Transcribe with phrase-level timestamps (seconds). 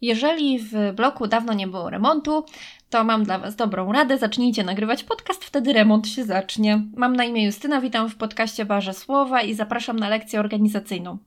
[0.00, 2.44] Jeżeli w bloku dawno nie było remontu,
[2.90, 4.18] to mam dla Was dobrą radę.
[4.18, 6.82] Zacznijcie nagrywać podcast, wtedy remont się zacznie.
[6.96, 11.18] Mam na imię Justyna, witam w podcaście Barze Słowa i zapraszam na lekcję organizacyjną.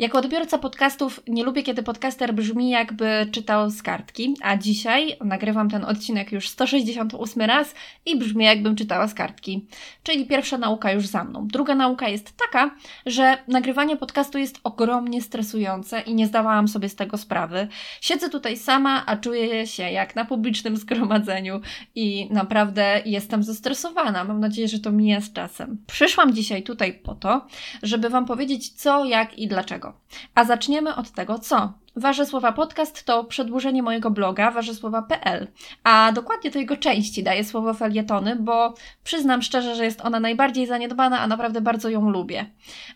[0.00, 5.70] Jako odbiorca podcastów nie lubię, kiedy podcaster brzmi jakby czytał z kartki, a dzisiaj nagrywam
[5.70, 7.74] ten odcinek już 168 raz
[8.06, 9.66] i brzmi jakbym czytała z kartki.
[10.02, 11.48] Czyli pierwsza nauka już za mną.
[11.48, 12.74] Druga nauka jest taka,
[13.06, 17.68] że nagrywanie podcastu jest ogromnie stresujące i nie zdawałam sobie z tego sprawy.
[18.00, 21.60] Siedzę tutaj sama, a czuję się jak na publicznym zgromadzeniu
[21.94, 24.24] i naprawdę jestem zestresowana.
[24.24, 25.78] Mam nadzieję, że to mija z czasem.
[25.86, 27.46] Przyszłam dzisiaj tutaj po to,
[27.82, 29.89] żeby Wam powiedzieć co, jak i dlaczego.
[30.34, 31.72] A zaczniemy od tego, co.
[31.96, 35.48] Wasze Słowa Podcast to przedłużenie mojego bloga warzesłowa.pl,
[35.84, 40.66] a dokładnie to jego części daje słowo felietony, bo przyznam szczerze, że jest ona najbardziej
[40.66, 42.46] zaniedbana, a naprawdę bardzo ją lubię.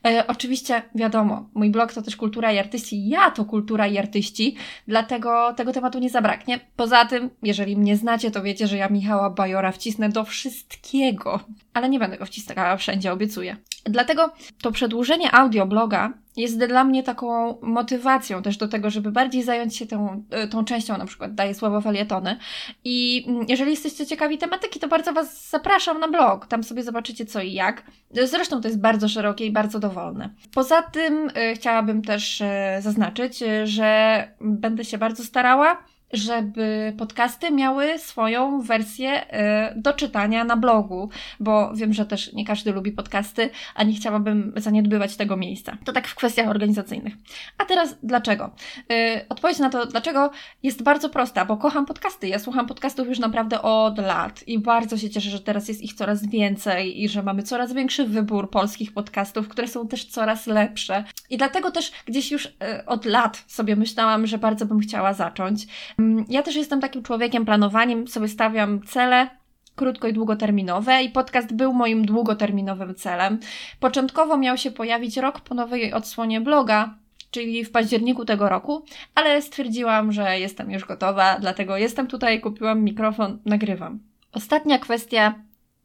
[0.06, 4.56] E, oczywiście, wiadomo, mój blog to też kultura i artyści, ja to kultura i artyści,
[4.88, 6.60] dlatego tego tematu nie zabraknie.
[6.76, 11.40] Poza tym, jeżeli mnie znacie, to wiecie, że ja Michała Bajora wcisnę do wszystkiego,
[11.72, 13.56] ale nie będę go wciskała wszędzie, obiecuję.
[13.84, 19.76] Dlatego to przedłużenie audiobloga jest dla mnie taką motywacją też do tego, żeby bardziej zająć
[19.76, 22.36] się tą, e, tą częścią, na przykład daję słowo felietony.
[22.84, 26.46] I mm, jeżeli jesteście ciekawi tematyki, to bardzo Was zapraszam na blog.
[26.46, 27.82] Tam sobie zobaczycie co i jak.
[28.10, 30.30] Zresztą to jest bardzo szerokie i bardzo dowolne.
[30.54, 32.46] Poza tym y, chciałabym też y,
[32.80, 35.84] zaznaczyć, że będę się bardzo starała
[36.16, 42.44] żeby podcasty miały swoją wersję y, do czytania na blogu, bo wiem, że też nie
[42.44, 45.76] każdy lubi podcasty, a nie chciałabym zaniedbywać tego miejsca.
[45.84, 47.14] To tak w kwestiach organizacyjnych.
[47.58, 48.50] A teraz dlaczego?
[48.92, 50.30] Y, odpowiedź na to, dlaczego
[50.62, 52.28] jest bardzo prosta, bo kocham podcasty.
[52.28, 55.94] Ja słucham podcastów już naprawdę od lat i bardzo się cieszę, że teraz jest ich
[55.94, 61.04] coraz więcej i że mamy coraz większy wybór polskich podcastów, które są też coraz lepsze.
[61.30, 62.50] I dlatego też gdzieś już y,
[62.86, 65.66] od lat sobie myślałam, że bardzo bym chciała zacząć.
[66.04, 69.30] Mm, ja też jestem takim człowiekiem, planowaniem sobie stawiam cele,
[69.76, 73.38] krótko i długoterminowe i podcast był moim długoterminowym celem.
[73.80, 76.94] Początkowo miał się pojawić rok po nowej odsłonie bloga,
[77.30, 82.82] czyli w październiku tego roku, ale stwierdziłam, że jestem już gotowa, dlatego jestem tutaj, kupiłam
[82.82, 84.00] mikrofon, nagrywam.
[84.32, 85.34] Ostatnia kwestia,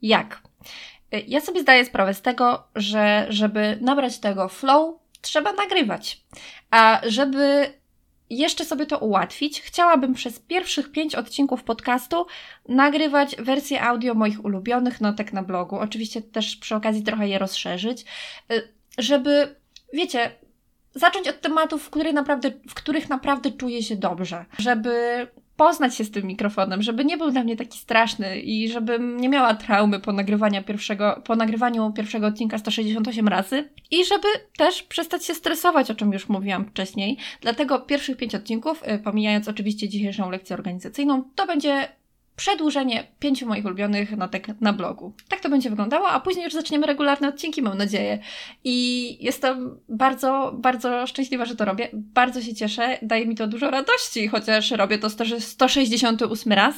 [0.01, 0.41] jak?
[1.27, 6.21] Ja sobie zdaję sprawę z tego, że żeby nabrać tego flow, trzeba nagrywać.
[6.71, 7.73] A żeby
[8.29, 12.25] jeszcze sobie to ułatwić, chciałabym przez pierwszych pięć odcinków podcastu
[12.67, 15.75] nagrywać wersję audio moich ulubionych notek na blogu.
[15.79, 18.05] Oczywiście też przy okazji trochę je rozszerzyć,
[18.51, 19.55] y, żeby,
[19.93, 20.31] wiecie,
[20.95, 25.27] zacząć od tematów, w których naprawdę, w których naprawdę czuję się dobrze, żeby
[25.59, 29.29] poznać się z tym mikrofonem, żeby nie był dla mnie taki straszny i żebym nie
[29.29, 34.27] miała traumy po, nagrywania pierwszego, po nagrywaniu pierwszego odcinka 168 razy i żeby
[34.57, 37.17] też przestać się stresować, o czym już mówiłam wcześniej.
[37.41, 41.98] Dlatego pierwszych pięć odcinków, y, pomijając oczywiście dzisiejszą lekcję organizacyjną, to będzie
[42.39, 45.13] przedłużenie pięciu moich ulubionych notek na blogu.
[45.29, 48.19] Tak to będzie wyglądało, a później już zaczniemy regularne odcinki, mam nadzieję.
[48.63, 51.89] I jestem bardzo, bardzo szczęśliwa, że to robię.
[51.93, 56.75] Bardzo się cieszę, daje mi to dużo radości, chociaż robię to 168 raz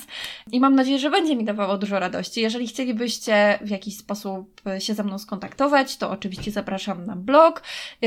[0.52, 2.42] i mam nadzieję, że będzie mi dawało dużo radości.
[2.42, 7.64] Jeżeli chcielibyście w jakiś sposób się ze mną skontaktować, to oczywiście zapraszam na blog,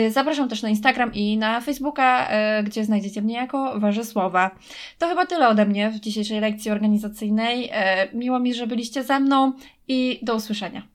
[0.09, 4.51] zapraszam też na Instagram i na Facebooka, e, gdzie znajdziecie mnie jako Warze Słowa.
[4.99, 7.44] To chyba tyle ode mnie w dzisiejszej lekcji organizacyjnej.
[7.50, 9.53] E, miło mi, że byliście ze mną
[9.88, 10.88] i do usłyszenia.